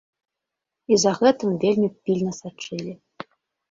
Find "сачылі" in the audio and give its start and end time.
2.43-2.91